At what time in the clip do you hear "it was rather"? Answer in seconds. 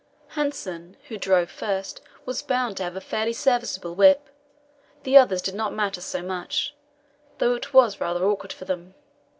7.53-8.25